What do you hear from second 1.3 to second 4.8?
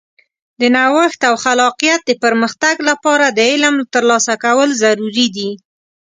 خلاقیت د پرمختګ لپاره د علم ترلاسه کول